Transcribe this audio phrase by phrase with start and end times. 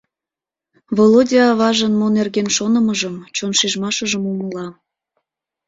[0.97, 4.67] Володя аважын мо нерген шонымыжым, чон шижмашыжым умыла.